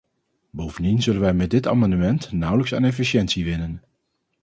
[0.49, 3.83] Bovendien zullen wij met dit amendement nauwelijks aan efficiëntie winnen.